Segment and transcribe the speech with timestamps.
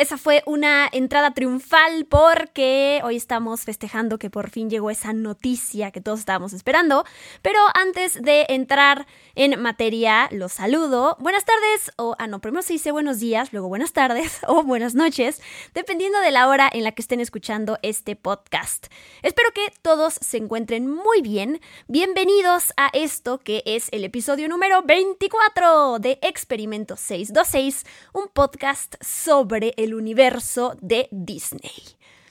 [0.00, 5.90] esa fue una entrada triunfal porque hoy estamos festejando que por fin llegó esa noticia
[5.90, 7.04] que todos estábamos esperando.
[7.42, 11.18] Pero antes de entrar en materia, los saludo.
[11.20, 14.94] Buenas tardes, o, ah, no, primero se dice buenos días, luego buenas tardes o buenas
[14.94, 15.42] noches,
[15.74, 18.86] dependiendo de la hora en la que estén escuchando este podcast.
[19.20, 21.60] Espero que todos se encuentren muy bien.
[21.88, 29.74] Bienvenidos a esto que es el episodio número 24 de Experimento 626, un podcast sobre
[29.76, 31.72] el universo de Disney.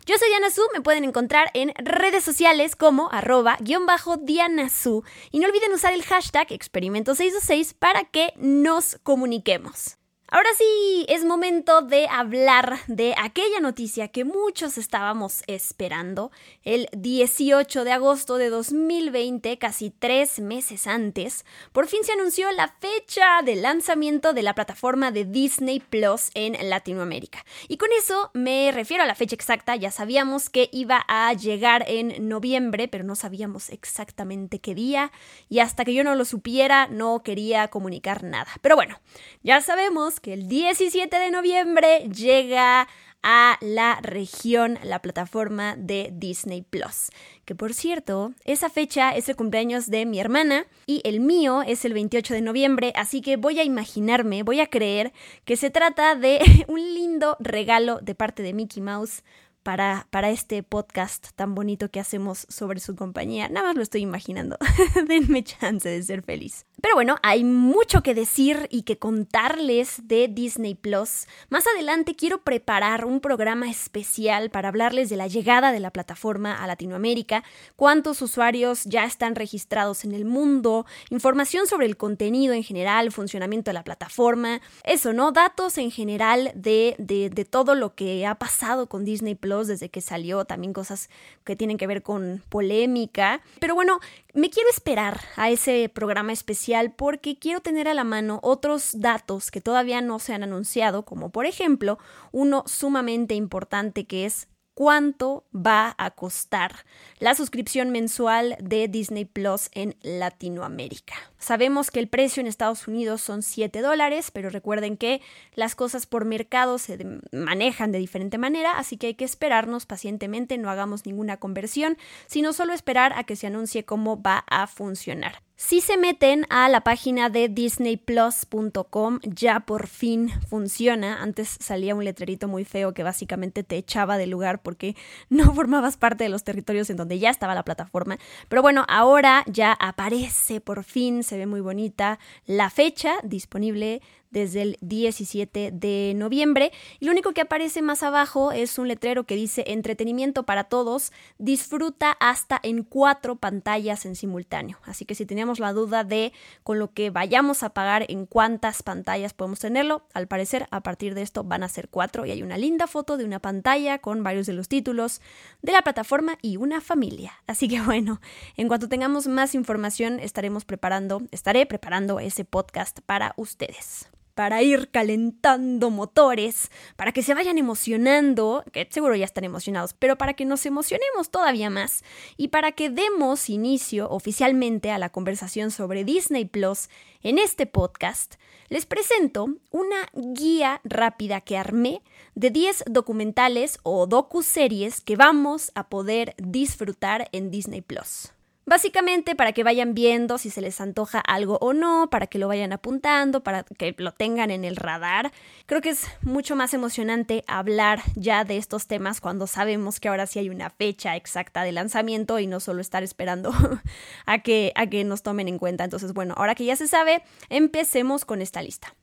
[0.09, 4.67] Yo soy Diana Su, me pueden encontrar en redes sociales como arroba guion bajo Diana
[4.69, 9.98] Su y no olviden usar el hashtag experimento626 para que nos comuniquemos.
[10.31, 16.31] Ahora sí, es momento de hablar de aquella noticia que muchos estábamos esperando.
[16.63, 22.67] El 18 de agosto de 2020, casi tres meses antes, por fin se anunció la
[22.79, 27.43] fecha de lanzamiento de la plataforma de Disney Plus en Latinoamérica.
[27.67, 31.85] Y con eso me refiero a la fecha exacta, ya sabíamos que iba a llegar
[31.87, 35.11] en noviembre, pero no sabíamos exactamente qué día,
[35.49, 38.51] y hasta que yo no lo supiera, no quería comunicar nada.
[38.61, 38.99] Pero bueno,
[39.41, 42.87] ya sabemos que el 17 de noviembre llega
[43.21, 47.09] a la región la plataforma de Disney Plus.
[47.45, 51.85] Que por cierto, esa fecha es el cumpleaños de mi hermana y el mío es
[51.85, 55.11] el 28 de noviembre, así que voy a imaginarme, voy a creer
[55.45, 59.23] que se trata de un lindo regalo de parte de Mickey Mouse
[59.63, 63.49] para, para este podcast tan bonito que hacemos sobre su compañía.
[63.49, 64.57] Nada más lo estoy imaginando.
[65.07, 66.65] Denme chance de ser feliz.
[66.81, 71.27] Pero bueno, hay mucho que decir y que contarles de Disney Plus.
[71.49, 76.63] Más adelante quiero preparar un programa especial para hablarles de la llegada de la plataforma
[76.63, 77.43] a Latinoamérica,
[77.75, 83.69] cuántos usuarios ya están registrados en el mundo, información sobre el contenido en general, funcionamiento
[83.69, 85.31] de la plataforma, eso, ¿no?
[85.31, 89.89] Datos en general de, de, de todo lo que ha pasado con Disney Plus desde
[89.89, 91.09] que salió, también cosas
[91.43, 93.41] que tienen que ver con polémica.
[93.59, 93.99] Pero bueno,
[94.33, 99.51] me quiero esperar a ese programa especial porque quiero tener a la mano otros datos
[99.51, 101.97] que todavía no se han anunciado, como por ejemplo
[102.31, 106.85] uno sumamente importante que es cuánto va a costar
[107.19, 111.15] la suscripción mensual de Disney Plus en Latinoamérica.
[111.37, 115.21] Sabemos que el precio en Estados Unidos son 7 dólares, pero recuerden que
[115.53, 116.97] las cosas por mercado se
[117.33, 121.97] manejan de diferente manera, así que hay que esperarnos pacientemente, no hagamos ninguna conversión,
[122.27, 125.48] sino solo esperar a que se anuncie cómo va a funcionar.
[125.61, 131.21] Si se meten a la página de disneyplus.com, ya por fin funciona.
[131.21, 134.95] Antes salía un letrerito muy feo que básicamente te echaba del lugar porque
[135.29, 138.17] no formabas parte de los territorios en donde ya estaba la plataforma.
[138.47, 144.61] Pero bueno, ahora ya aparece por fin, se ve muy bonita la fecha disponible desde
[144.61, 149.35] el 17 de noviembre y lo único que aparece más abajo es un letrero que
[149.35, 154.77] dice entretenimiento para todos, disfruta hasta en cuatro pantallas en simultáneo.
[154.83, 158.83] Así que si teníamos la duda de con lo que vayamos a pagar en cuántas
[158.83, 162.43] pantallas podemos tenerlo, al parecer a partir de esto van a ser cuatro y hay
[162.43, 165.21] una linda foto de una pantalla con varios de los títulos
[165.61, 167.33] de la plataforma y una familia.
[167.47, 168.21] Así que bueno,
[168.57, 174.89] en cuanto tengamos más información estaremos preparando, estaré preparando ese podcast para ustedes para ir
[174.89, 180.45] calentando motores, para que se vayan emocionando, que seguro ya están emocionados, pero para que
[180.45, 182.05] nos emocionemos todavía más
[182.37, 186.87] y para que demos inicio oficialmente a la conversación sobre Disney Plus
[187.21, 188.35] en este podcast,
[188.69, 192.01] les presento una guía rápida que armé
[192.33, 198.31] de 10 documentales o docu-series que vamos a poder disfrutar en Disney Plus.
[198.69, 202.47] Básicamente para que vayan viendo si se les antoja algo o no, para que lo
[202.47, 205.31] vayan apuntando, para que lo tengan en el radar.
[205.65, 210.27] Creo que es mucho más emocionante hablar ya de estos temas cuando sabemos que ahora
[210.27, 213.51] sí hay una fecha exacta de lanzamiento y no solo estar esperando
[214.27, 215.83] a que, a que nos tomen en cuenta.
[215.83, 218.93] Entonces, bueno, ahora que ya se sabe, empecemos con esta lista.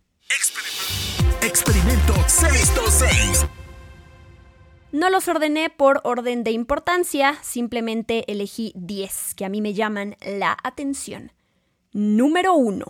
[1.43, 3.66] Experimento 626.
[4.93, 10.17] No los ordené por orden de importancia, simplemente elegí 10 que a mí me llaman
[10.25, 11.33] la atención.
[11.93, 12.85] Número 1.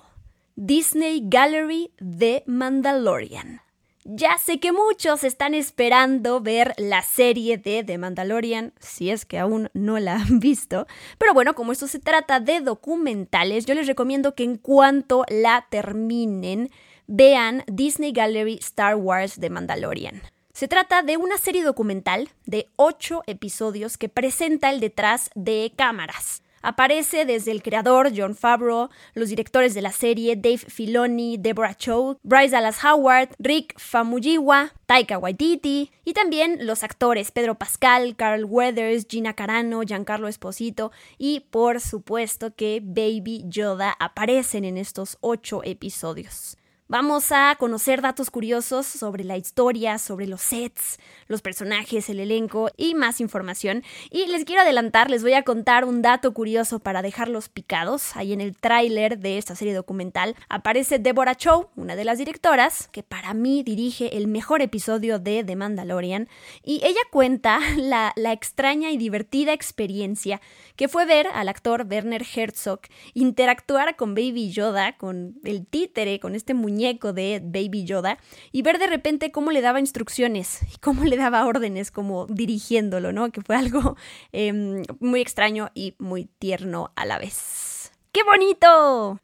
[0.56, 3.62] Disney Gallery The Mandalorian.
[4.04, 9.38] Ya sé que muchos están esperando ver la serie de The Mandalorian, si es que
[9.38, 10.86] aún no la han visto.
[11.18, 15.66] Pero bueno, como esto se trata de documentales, yo les recomiendo que en cuanto la
[15.70, 16.70] terminen,
[17.06, 20.22] vean Disney Gallery Star Wars The Mandalorian.
[20.56, 26.42] Se trata de una serie documental de ocho episodios que presenta el detrás de cámaras.
[26.62, 32.16] Aparece desde el creador John Favreau, los directores de la serie Dave Filoni, Deborah Chow,
[32.22, 39.06] Bryce Dallas Howard, Rick Famuyiwa, Taika Waititi y también los actores Pedro Pascal, Carl Weathers,
[39.06, 46.56] Gina Carano, Giancarlo Esposito y por supuesto que Baby Yoda aparecen en estos ocho episodios.
[46.88, 52.70] Vamos a conocer datos curiosos sobre la historia, sobre los sets, los personajes, el elenco
[52.76, 53.82] y más información.
[54.08, 58.14] Y les quiero adelantar, les voy a contar un dato curioso para dejarlos picados.
[58.14, 62.86] Ahí en el tráiler de esta serie documental aparece Deborah Chow, una de las directoras,
[62.92, 66.28] que para mí dirige el mejor episodio de The Mandalorian.
[66.62, 70.40] Y ella cuenta la, la extraña y divertida experiencia
[70.76, 76.36] que fue ver al actor Werner Herzog interactuar con Baby Yoda, con el títere, con
[76.36, 78.18] este muñeco de Baby Yoda
[78.52, 83.12] y ver de repente cómo le daba instrucciones y cómo le daba órdenes como dirigiéndolo,
[83.12, 83.30] ¿no?
[83.30, 83.96] Que fue algo
[84.32, 87.92] em, muy extraño y muy tierno a la vez.
[88.12, 89.20] ¡Qué bonito!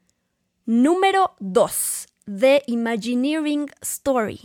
[0.65, 2.07] Número 2.
[2.27, 4.41] The Imagineering Story.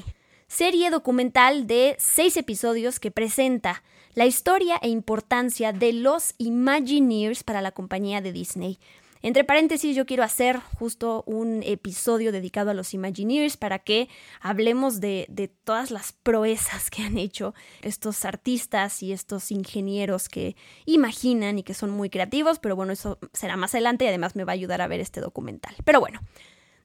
[0.47, 3.83] Serie documental de seis episodios que presenta
[4.13, 8.79] la historia e importancia de los Imagineers para la compañía de Disney.
[9.27, 14.07] Entre paréntesis, yo quiero hacer justo un episodio dedicado a los Imagineers para que
[14.39, 21.59] hablemos de, todas las proezas que han hecho estos artistas y estos ingenieros que imaginan
[21.59, 24.53] y que son muy creativos, pero bueno, eso será más adelante y además me va
[24.53, 25.75] a ayudar a ver este documental.
[25.83, 26.21] Pero bueno.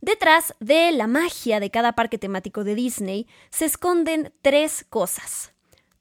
[0.00, 5.52] Detrás de la magia de cada parque temático de Disney se esconden tres cosas.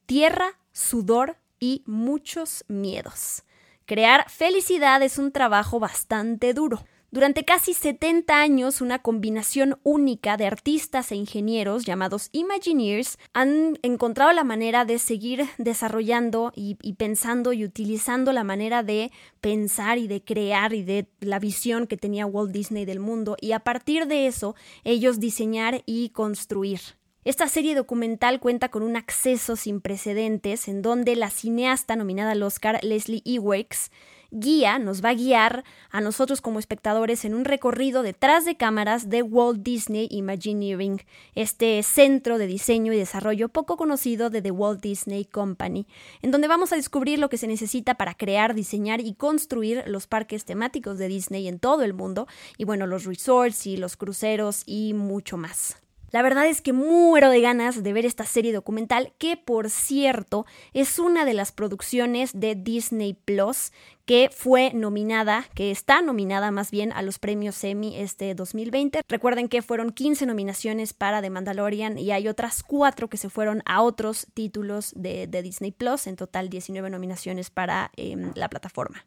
[0.07, 3.43] Tierra, sudor y muchos miedos.
[3.91, 6.81] Crear felicidad es un trabajo bastante duro.
[7.11, 14.31] Durante casi 70 años, una combinación única de artistas e ingenieros llamados Imagineers han encontrado
[14.31, 19.11] la manera de seguir desarrollando y, y, pensando y utilizando la manera de
[19.41, 23.51] pensar y de crear y de la visión que tenía Walt Disney del mundo y
[23.51, 24.55] a partir de eso
[24.85, 26.79] ellos diseñar y construir.
[27.23, 32.41] Esta serie documental cuenta con un acceso sin precedentes en donde la cineasta nominada al
[32.41, 33.91] Oscar, Leslie Ewex,
[34.31, 39.07] guía, nos va a guiar a nosotros como espectadores en un recorrido detrás de cámaras
[39.07, 40.99] de Walt Disney Imagineering,
[41.35, 45.85] este centro de diseño y desarrollo poco conocido de The Walt Disney Company,
[46.23, 50.07] en donde vamos a descubrir lo que se necesita para crear, diseñar y construir los
[50.07, 52.25] parques temáticos de Disney en todo el mundo,
[52.57, 55.77] y bueno, los resorts y los cruceros y mucho más.
[56.11, 60.45] La verdad es que muero de ganas de ver esta serie documental, que por cierto
[60.73, 63.71] es una de las producciones de Disney Plus
[64.05, 69.01] que fue nominada, que está nominada más bien a los premios Emmy este 2020.
[69.07, 73.63] Recuerden que fueron 15 nominaciones para The Mandalorian y hay otras 4 que se fueron
[73.65, 79.05] a otros títulos de, Disney Plus, en total 19 nominaciones para em, la plataforma.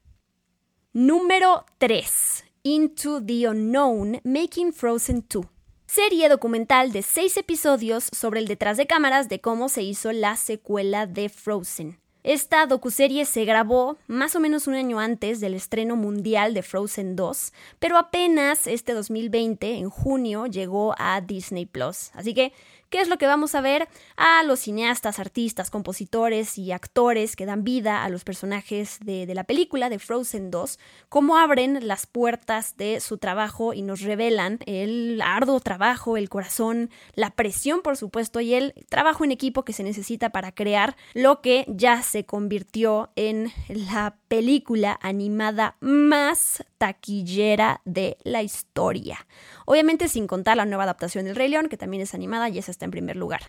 [0.94, 2.44] Número 3.
[2.62, 5.53] Into the Unknown, Making Frozen 2
[5.94, 10.34] serie documental de seis episodios sobre el detrás de cámaras de cómo se hizo la
[10.34, 12.03] secuela de Frozen.
[12.24, 17.16] Esta docuserie se grabó más o menos un año antes del estreno mundial de Frozen
[17.16, 22.10] 2, pero apenas este 2020, en junio, llegó a Disney Plus.
[22.14, 22.54] Así que
[22.94, 23.88] ¿Qué es lo que vamos a ver?
[24.16, 29.42] A los cineastas, artistas, compositores y actores que dan vida a los personajes de, la
[29.42, 30.78] película de Frozen 2,
[31.08, 36.88] cómo abren las puertas de su trabajo y nos revelan el arduo trabajo, el corazón,
[37.16, 41.40] la presión, por supuesto, y el trabajo en equipo que se necesita para crear lo
[41.40, 49.26] que ya se convirtió en la película animada más taquillera de la historia.
[49.66, 52.70] Obviamente sin contar la nueva adaptación del Rey León, que también es animada y esa
[52.70, 53.40] está en primer lugar.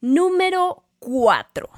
[0.00, 1.68] Número 4.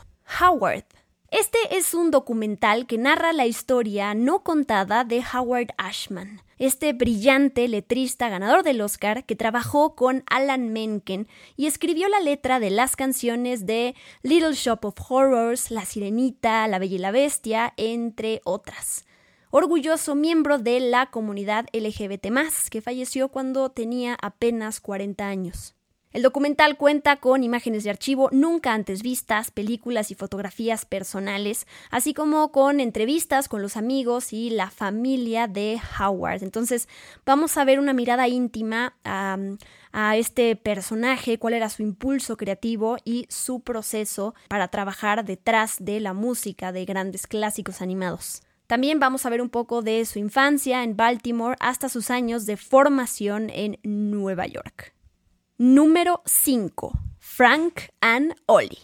[0.40, 0.84] Howard.
[1.30, 7.68] Este es un documental que narra la historia no contada de Howard Ashman, este brillante
[7.68, 12.96] letrista ganador del Oscar que trabajó con Alan Menken y escribió la letra de las
[12.96, 19.04] canciones de Little Shop of Horrors, La Sirenita, La Bella y la Bestia, entre otras
[19.50, 22.26] orgulloso miembro de la comunidad LGBT,
[22.70, 25.77] que falleció cuando tenía apenas 40 años.
[26.10, 32.14] El documental cuenta con imágenes de archivo nunca antes vistas, películas y fotografías personales, así
[32.14, 36.42] como con entrevistas con los amigos y la familia de Howard.
[36.42, 36.88] Entonces
[37.26, 39.36] vamos a ver una mirada íntima a,
[40.16, 46.14] este personaje, cuál era su impulso creativo y su proceso para trabajar detrás de la
[46.14, 48.42] música de grandes clásicos animados.
[48.66, 52.56] También vamos a ver un poco de su infancia en Baltimore hasta sus años de
[52.56, 54.97] formación en Nueva York.
[55.60, 56.92] Número 5.
[57.18, 58.78] Frank and Ollie.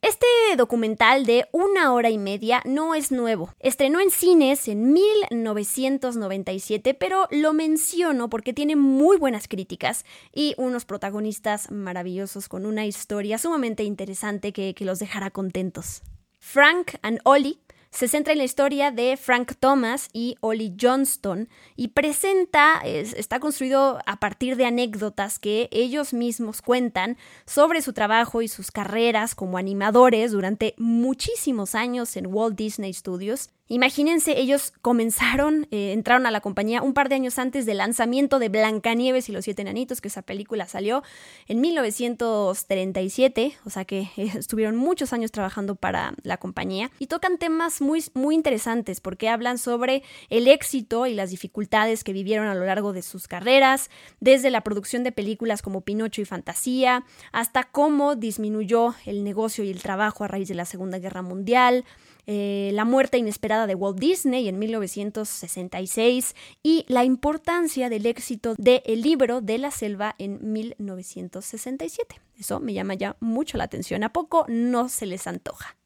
[0.00, 0.24] Este
[0.56, 3.52] documental de una hora y media no es nuevo.
[3.60, 10.86] Estrenó en cines en 1997, pero lo menciono porque tiene muy buenas críticas y unos
[10.86, 16.00] protagonistas maravillosos con una historia sumamente interesante que, que los dejará contentos.
[16.38, 17.58] Frank and Ollie
[17.94, 24.00] se centra en la historia de Frank Thomas y Ollie Johnston y presenta, está construido
[24.04, 29.58] a partir de anécdotas que ellos mismos cuentan sobre su trabajo y sus carreras como
[29.58, 36.42] animadores durante muchísimos años en Walt Disney Studios Imagínense, ellos comenzaron, eh, entraron a la
[36.42, 40.08] compañía un par de años antes del lanzamiento de Blancanieves y los Siete Enanitos, que
[40.08, 41.02] esa película salió
[41.48, 46.90] en 1937, o sea que eh, estuvieron muchos años trabajando para la compañía.
[46.98, 52.12] Y tocan temas muy, muy interesantes porque hablan sobre el éxito y las dificultades que
[52.12, 53.88] vivieron a lo largo de sus carreras,
[54.20, 59.70] desde la producción de películas como Pinocho y Fantasía, hasta cómo disminuyó el negocio y
[59.70, 61.86] el trabajo a raíz de la Segunda Guerra Mundial
[62.26, 68.82] eh, la muerte inesperada de Walt Disney en 1966 y la importancia del éxito de
[68.86, 72.20] El libro de la selva en 1967.
[72.38, 74.04] Eso me llama ya mucho la atención.
[74.04, 75.76] ¿A poco no se les antoja?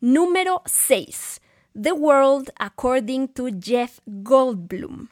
[0.00, 1.40] Número 6.
[1.80, 5.08] The World According to Jeff Goldblum.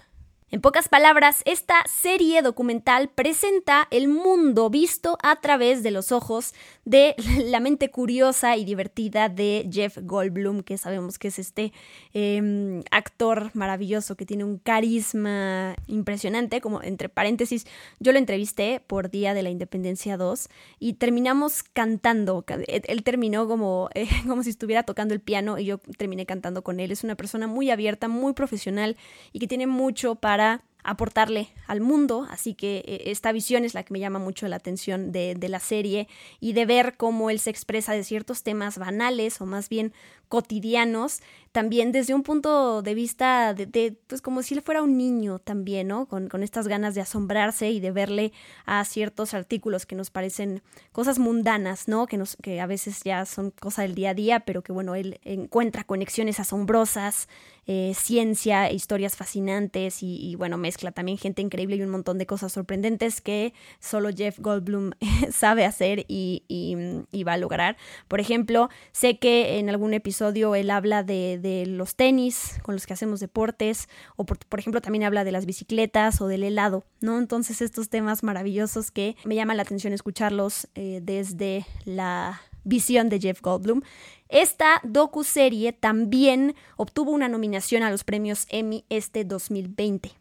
[0.53, 6.55] En pocas palabras, esta serie documental presenta el mundo visto a través de los ojos
[6.85, 11.73] de la mente curiosa y divertida de Jeff Goldblum, que sabemos que es este
[12.12, 17.67] em, actor maravilloso que tiene un carisma impresionante, como entre paréntesis,
[17.99, 20.49] yo lo entrevisté por Día de la Independencia 2
[20.79, 25.79] y terminamos cantando, él terminó como, eh, como si estuviera tocando el piano y yo
[25.99, 28.97] terminé cantando con él, es una persona muy abierta, muy profesional
[29.33, 33.73] y que tiene mucho para para aportarle al mundo, así que eh, esta visión es
[33.73, 36.09] la que me llama mucho la atención de, de, la serie
[36.40, 39.95] y de ver cómo él se expresa de ciertos temas banales o más bien
[40.28, 41.21] cotidianos,
[41.52, 45.88] también desde un punto de vista de, pues como si él fuera un niño también,
[45.88, 46.06] ¿no?
[46.06, 48.33] Con, con, estas ganas de asombrarse y de verle
[48.66, 52.06] a ciertos artículos que nos parecen cosas mundanas, ¿no?
[52.06, 54.95] Que, nos, que a veces ya son cosa del día a día, pero que bueno,
[54.95, 57.26] él encuentra conexiones asombrosas,
[57.66, 62.52] eh, ciencia, historias fascinantes y, bueno, mezcla también gente increíble y un montón de cosas
[62.52, 64.92] sorprendentes que solo Jeff Goldblum
[65.33, 66.76] sabe hacer y, y,
[67.11, 67.78] y va a lograr.
[68.09, 72.92] Por ejemplo, sé que en algún episodio él habla de, los tenis con los que
[72.92, 77.18] hacemos deportes, o por, ejemplo también habla de las bicicletas o del helado, ¿no?
[77.18, 83.20] Entonces estos temas maravillosos que me llama la atención escucharlos eh, desde la visión de
[83.20, 83.82] Jeff Goldblum.
[84.28, 90.12] Esta docu-serie también obtuvo una nominación a los premios Emmy este 2020.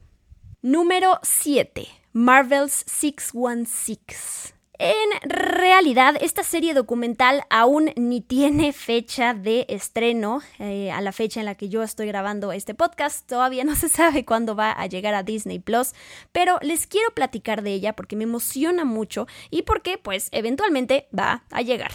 [0.61, 1.87] Número 7.
[2.13, 4.54] Marvel's 616.
[4.77, 10.41] En realidad, esta serie documental aún ni tiene fecha de estreno.
[10.59, 13.89] Eh, a la fecha en la que yo estoy grabando este podcast, todavía no se
[13.89, 15.93] sabe cuándo va a llegar a Disney Plus,
[16.31, 21.43] pero les quiero platicar de ella porque me emociona mucho y porque, pues, eventualmente va
[21.51, 21.91] a llegar.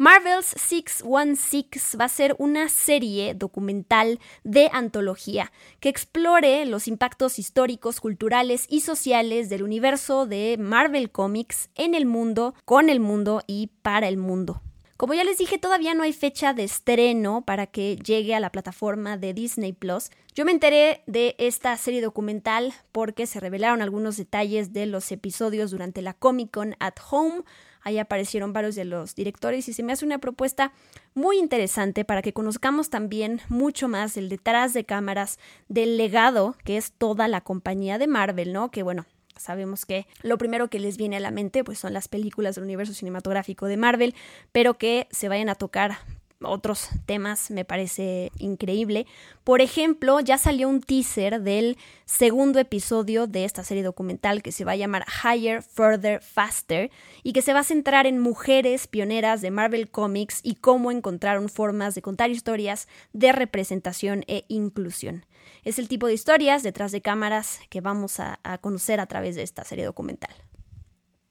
[0.00, 5.50] Marvel's 616 va a ser una serie documental de antología
[5.80, 12.06] que explore los impactos históricos, culturales y sociales del universo de Marvel Comics en el
[12.06, 14.62] mundo, con el mundo y para el mundo.
[14.96, 18.52] Como ya les dije, todavía no hay fecha de estreno para que llegue a la
[18.52, 20.10] plataforma de Disney Plus.
[20.32, 25.72] Yo me enteré de esta serie documental porque se revelaron algunos detalles de los episodios
[25.72, 27.42] durante la Comic Con at Home,
[27.88, 30.72] Ahí aparecieron varios de los directores y se me hace una propuesta
[31.14, 35.38] muy interesante para que conozcamos también mucho más el detrás de cámaras
[35.70, 38.70] del legado que es toda la compañía de Marvel, ¿no?
[38.70, 39.06] Que bueno,
[39.38, 42.64] sabemos que lo primero que les viene a la mente pues son las películas del
[42.64, 44.14] universo cinematográfico de Marvel,
[44.52, 45.96] pero que se vayan a tocar
[46.42, 49.06] otros temas me parece increíble.
[49.44, 54.64] Por ejemplo, ya salió un teaser del segundo episodio de esta serie documental que se
[54.64, 56.90] va a llamar Higher, Further, Faster
[57.22, 61.48] y que se va a centrar en mujeres pioneras de Marvel Comics y cómo encontraron
[61.48, 65.26] formas de contar historias de representación e inclusión.
[65.64, 69.42] Es el tipo de historias detrás de cámaras que vamos a, conocer a través de
[69.42, 70.30] esta serie documental.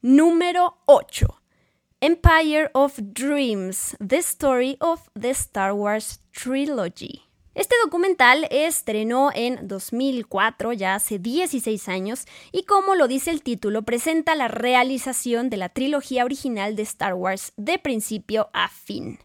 [0.02, 1.42] Número 8.
[2.00, 7.24] Empire of Dreams, The Story of the Star Wars Trilogy.
[7.56, 13.82] Este documental estrenó en 2004, ya hace 16 años, y como lo dice el título,
[13.82, 19.18] presenta la realización de la trilogía original de Star Wars de principio a fin.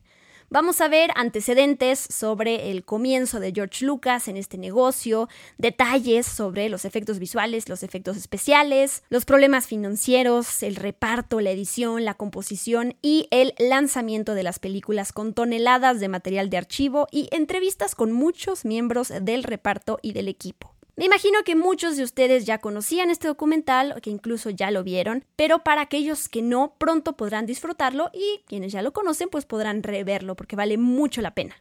[0.52, 6.68] Vamos a ver antecedentes sobre el comienzo de George Lucas en este negocio, detalles sobre
[6.68, 12.96] los efectos visuales, los efectos especiales, los problemas financieros, el reparto, la edición, la composición
[13.00, 18.12] y el lanzamiento de las películas con toneladas de material de archivo y entrevistas con
[18.12, 20.71] muchos miembros del reparto y del equipo.
[20.94, 24.84] Me imagino que muchos de ustedes ya conocían este documental o que incluso ya lo
[24.84, 29.46] vieron, pero para aquellos que no, pronto podrán disfrutarlo y quienes ya lo conocen pues
[29.46, 31.56] podrán reverlo porque vale mucho la pena.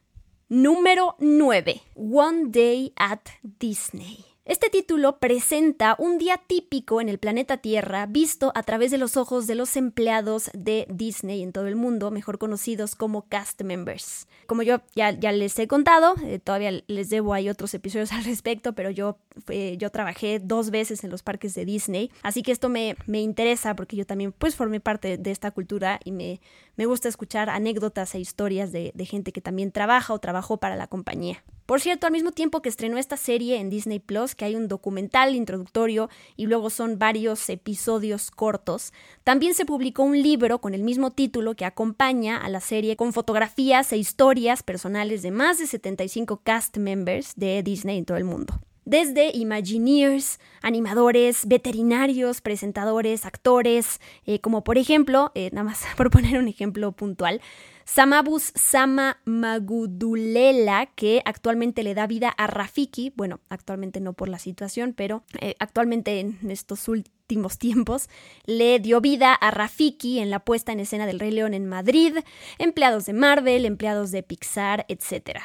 [0.50, 1.82] Número 9.
[1.96, 4.31] One Day at Disney.
[4.44, 9.16] Este título presenta un día típico en el planeta Tierra visto a través de los
[9.16, 14.28] ojos de los empleados de Disney en todo el mundo, mejor conocidos como cast members.
[14.48, 18.74] Como yo ya, les he contado, eh, todavía les debo hay otros episodios al respecto,
[18.74, 22.68] pero yo, eh, yo trabajé dos veces en los parques de Disney, así que esto
[22.68, 26.42] me, me interesa porque yo también pues formé parte de esta cultura y me,
[26.78, 30.76] me gusta escuchar anécdotas e historias de, de gente que también trabaja o trabajó para
[30.76, 31.44] la compañía.
[31.72, 34.68] Por cierto, al mismo tiempo que estrenó esta serie en Disney Plus, que hay un
[34.68, 38.92] documental introductorio y luego son varios episodios cortos,
[39.24, 43.14] también se publicó un libro con el mismo título que acompaña a la serie con
[43.14, 48.26] fotografías e historias personales de más de 75 cast members de Disney en todo el
[48.26, 48.60] mundo.
[48.84, 56.38] Desde Imagineers, animadores, veterinarios, presentadores, actores, eh, como por ejemplo, eh, nada más por poner
[56.38, 57.40] un ejemplo puntual,
[57.86, 64.40] Samabus Sama Magudulela, que actualmente le da vida a Rafiki, bueno, actualmente no por la
[64.40, 68.10] situación, pero eh, actualmente en estos últimos tiempos,
[68.46, 72.18] le dio vida a Rafiki en la puesta en escena del Rey León en Madrid,
[72.58, 75.40] empleados de Marvel, empleados de Pixar, etc.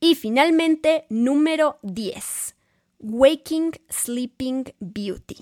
[0.00, 2.56] Y finalmente, número 10.
[3.00, 5.36] Waking Sleeping Beauty.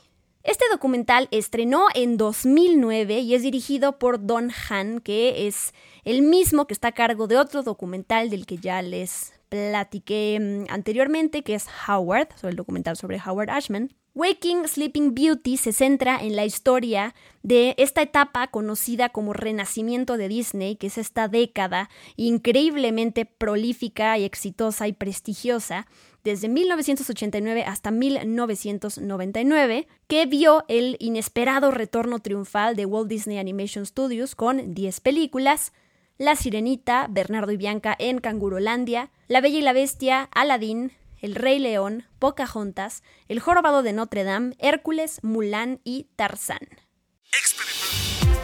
[0.46, 5.74] Este documental estrenó en 2009 y es dirigido por Don Han, que es
[6.04, 10.72] el mismo que está a cargo de otro documental del que ya les platiqué mm,
[10.72, 13.92] anteriormente, que es Howard, sobre el documental sobre Howard Ashman.
[14.16, 20.28] Waking Sleeping Beauty se centra en la historia de esta etapa conocida como renacimiento de
[20.28, 25.86] Disney, que es esta década increíblemente prolífica y exitosa y prestigiosa
[26.24, 34.34] desde 1989 hasta 1999, que vio el inesperado retorno triunfal de Walt Disney Animation Studios
[34.34, 35.74] con 10 películas,
[36.16, 41.58] La Sirenita, Bernardo y Bianca en Cangurolandia, La Bella y la Bestia, Aladdin, El Rey
[41.58, 46.68] León, Pocahontas, El Jorobado de Notre Dame, Hércules, Mulan y Tarzán.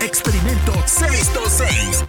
[0.01, 2.05] Experimento 626.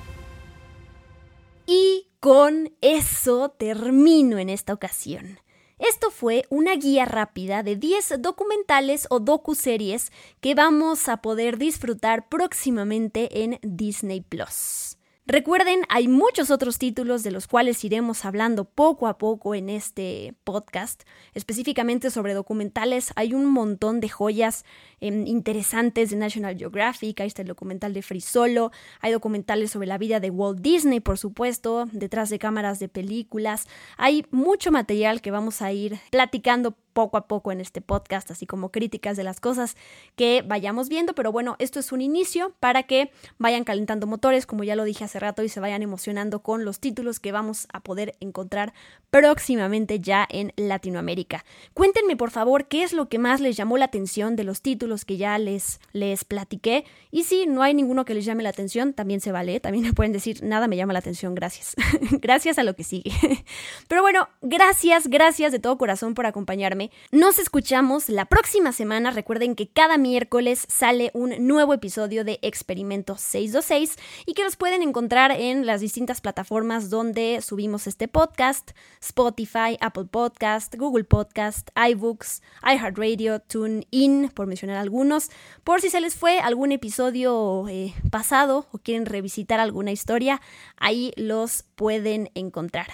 [1.66, 5.40] Y con eso termino en esta ocasión.
[5.80, 12.30] Esto fue una guía rápida de 10 documentales o docuseries que vamos a poder disfrutar
[12.30, 14.98] próximamente en Disney Plus.
[15.26, 20.34] Recuerden, hay muchos otros títulos de los cuales iremos hablando poco a poco en este
[20.44, 23.14] podcast, específicamente sobre documentales.
[23.16, 24.66] Hay un montón de joyas
[25.00, 29.88] em, interesantes de National Geographic, ahí está el documental de Free Solo, hay documentales sobre
[29.88, 33.70] la vida de Walt Disney, por supuesto, detrás de cámaras de películas.
[33.96, 38.46] Hay mucho material que vamos a ir platicando poco a poco en este podcast, así
[38.46, 39.76] como críticas de las cosas
[40.16, 44.64] que vayamos viendo, pero bueno, esto es un inicio para que vayan calentando motores, como
[44.64, 47.82] ya lo dije hace rato, y se vayan emocionando con los títulos que vamos a
[47.82, 48.74] poder encontrar
[49.10, 51.46] próximamente ya en Latinoamérica.
[51.74, 55.06] Cuéntenme por favor qué es lo que más les llamó la atención de los títulos
[55.06, 58.94] que ya les, les platiqué, y si no hay ninguno que les llame la atención,
[58.94, 61.76] también se vale, también me pueden decir, nada me llama la atención, gracias.
[62.22, 63.12] gracias a lo que sigue.
[63.88, 69.12] pero bueno, gracias, gracias de todo corazón por acompañarme nos escuchamos la próxima semana.
[69.12, 74.82] Recuerden que cada miércoles sale un nuevo episodio de Experimento 626 y que los pueden
[74.82, 82.42] encontrar en las distintas plataformas donde subimos este podcast: Spotify, Apple Podcast, Google Podcast, iBooks,
[82.64, 85.30] iHeartRadio, TuneIn, por mencionar algunos.
[85.64, 90.42] Por si se les fue algún episodio eh, pasado o quieren revisitar alguna historia,
[90.78, 92.88] ahí los pueden encontrar.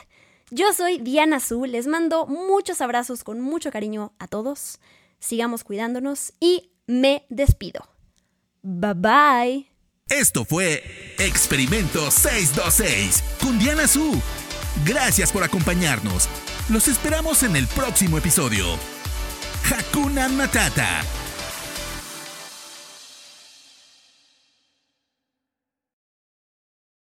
[0.51, 4.79] Yo soy Diana Azul, les mando muchos abrazos con mucho cariño a todos,
[5.19, 7.87] sigamos cuidándonos y me despido.
[8.63, 9.67] Bye bye.
[10.09, 10.83] Esto fue
[11.19, 14.19] Experimento 626 con Diana Su.
[14.85, 16.27] Gracias por acompañarnos.
[16.69, 18.65] Los esperamos en el próximo episodio.
[19.71, 21.03] Hakuna Matata.